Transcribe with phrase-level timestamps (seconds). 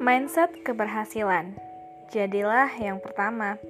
[0.00, 1.60] Mindset keberhasilan.
[2.08, 3.60] Jadilah yang pertama.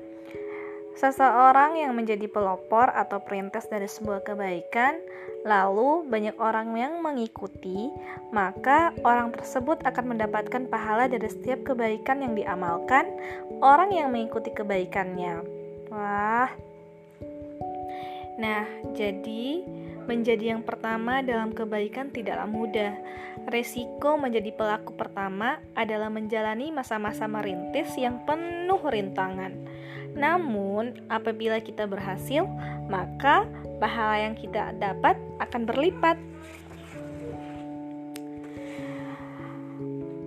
[0.94, 4.94] Seseorang yang menjadi pelopor atau perintis dari sebuah kebaikan,
[5.42, 7.90] lalu banyak orang yang mengikuti,
[8.30, 13.10] maka orang tersebut akan mendapatkan pahala dari setiap kebaikan yang diamalkan
[13.58, 15.42] orang yang mengikuti kebaikannya.
[15.90, 16.46] Wah.
[18.38, 19.66] Nah, jadi
[20.08, 22.92] menjadi yang pertama dalam kebaikan tidaklah mudah.
[23.48, 29.56] Resiko menjadi pelaku pertama adalah menjalani masa-masa merintis yang penuh rintangan.
[30.14, 32.44] Namun, apabila kita berhasil,
[32.90, 33.46] maka
[33.78, 36.16] pahala yang kita dapat akan berlipat.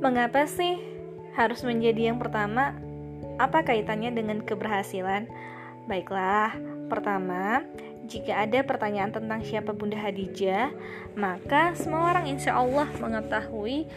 [0.03, 0.79] Mengapa sih
[1.35, 2.75] harus menjadi yang pertama?
[3.39, 5.25] Apa kaitannya dengan keberhasilan?
[5.83, 6.55] Baiklah,
[6.87, 7.63] pertama,
[8.07, 10.71] jika ada pertanyaan tentang siapa Bunda Hadijah,
[11.19, 13.87] maka semua orang insya Allah mengetahui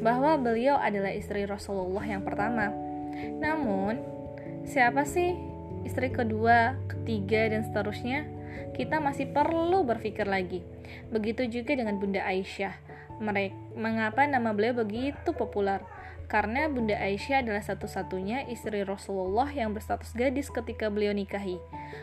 [0.00, 2.72] bahwa beliau adalah istri Rasulullah yang pertama.
[3.38, 4.14] Namun,
[4.64, 5.36] Siapa sih
[5.84, 8.24] istri kedua, ketiga, dan seterusnya?
[8.72, 10.64] Kita masih perlu berpikir lagi.
[11.12, 12.72] Begitu juga dengan Bunda Aisyah.
[13.20, 15.84] Mereka, mengapa nama beliau begitu populer?
[16.24, 21.60] Karena Bunda Aisyah adalah satu-satunya istri Rasulullah yang berstatus gadis ketika beliau nikahi.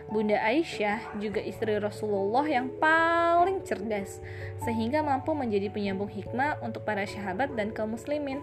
[0.07, 4.21] Bunda Aisyah juga istri Rasulullah yang paling cerdas,
[4.63, 8.39] sehingga mampu menjadi penyambung hikmah untuk para sahabat dan kaum muslimin.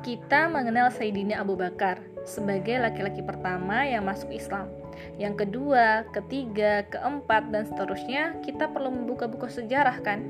[0.00, 4.72] kita mengenal Sayyidina Abu Bakar sebagai laki-laki pertama yang masuk Islam.
[5.20, 10.24] Yang kedua, ketiga, keempat, dan seterusnya, kita perlu membuka buku sejarah kan?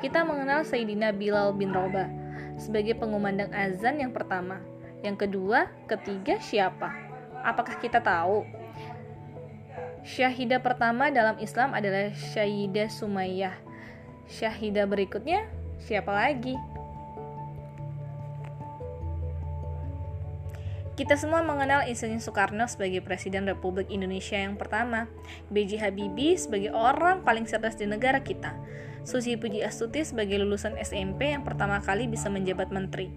[0.00, 2.08] Kita mengenal Sayyidina Bilal bin Rabah
[2.56, 4.56] sebagai pengumandang azan yang pertama.
[5.04, 6.88] Yang kedua, ketiga siapa?
[7.44, 8.48] Apakah kita tahu?
[10.00, 13.52] Syahidah pertama dalam Islam adalah Syahidah Sumayyah.
[14.24, 15.44] Syahidah berikutnya
[15.84, 16.56] siapa lagi?
[21.00, 25.08] Kita semua mengenal Insinyur Soekarno sebagai Presiden Republik Indonesia yang pertama,
[25.48, 25.80] B.J.
[25.80, 28.52] Habibie sebagai orang paling cerdas di negara kita,
[29.08, 33.08] Susi Puji Astuti sebagai lulusan SMP yang pertama kali bisa menjabat menteri.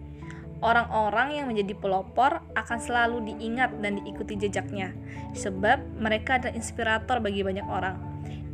[0.64, 4.96] Orang-orang yang menjadi pelopor akan selalu diingat dan diikuti jejaknya,
[5.36, 8.00] sebab mereka adalah inspirator bagi banyak orang.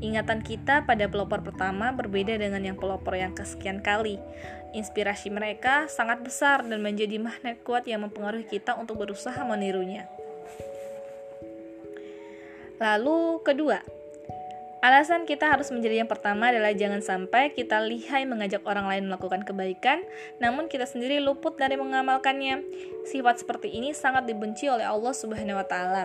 [0.02, 4.18] Ingatan kita pada pelopor pertama berbeda dengan yang pelopor yang kesekian kali.
[4.74, 10.10] Inspirasi mereka sangat besar dan menjadi magnet kuat yang mempengaruhi kita untuk berusaha menirunya.
[12.80, 13.84] Lalu kedua,
[14.80, 19.44] alasan kita harus menjadi yang pertama adalah jangan sampai kita lihai mengajak orang lain melakukan
[19.44, 20.04] kebaikan,
[20.40, 22.64] namun kita sendiri luput dari mengamalkannya.
[23.08, 26.04] Sifat seperti ini sangat dibenci oleh Allah Subhanahu wa taala.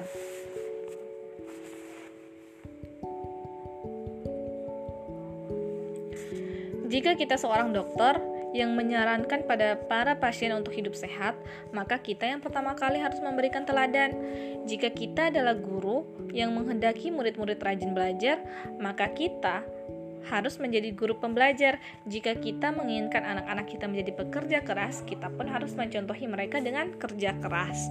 [6.91, 11.35] Jika kita seorang dokter yang menyarankan pada para pasien untuk hidup sehat,
[11.75, 14.15] maka kita yang pertama kali harus memberikan teladan.
[14.71, 18.39] Jika kita adalah guru yang menghendaki murid-murid rajin belajar,
[18.79, 19.67] maka kita
[20.31, 21.83] harus menjadi guru pembelajar.
[22.09, 27.37] Jika kita menginginkan anak-anak kita menjadi pekerja keras, kita pun harus mencontohi mereka dengan kerja
[27.43, 27.91] keras.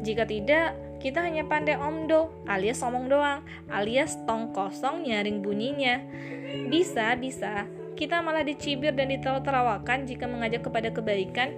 [0.00, 6.02] Jika tidak, kita hanya pandai omdo alias omong doang, alias tong kosong nyaring bunyinya.
[6.66, 11.52] Bisa, bisa, kita malah dicibir dan ditertawakan jika mengajak kepada kebaikan.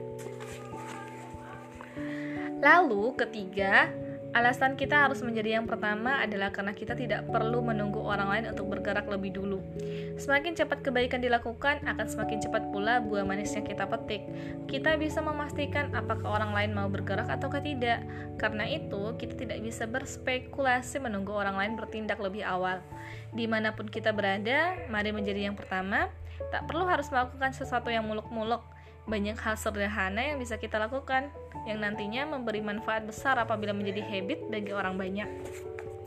[2.63, 3.91] Lalu, ketiga,
[4.33, 8.71] alasan kita harus menjadi yang pertama adalah karena kita tidak perlu menunggu orang lain untuk
[8.71, 9.59] bergerak lebih dulu.
[10.15, 14.23] Semakin cepat kebaikan dilakukan, akan semakin cepat pula buah manis yang kita petik.
[14.71, 18.07] Kita bisa memastikan apakah orang lain mau bergerak atau tidak.
[18.39, 22.79] Karena itu, kita tidak bisa berspekulasi menunggu orang lain bertindak lebih awal.
[23.35, 26.09] Di mana pun kita berada, mari menjadi yang pertama,
[26.53, 28.61] Tak perlu harus melakukan sesuatu yang muluk-muluk.
[29.09, 31.33] Banyak hal sederhana yang bisa kita lakukan,
[31.67, 35.27] yang nantinya memberi manfaat besar apabila menjadi habit bagi orang banyak.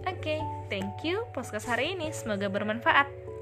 [0.05, 0.39] Oke, okay,
[0.71, 2.13] thank you podcast hari ini.
[2.13, 3.34] Semoga bermanfaat.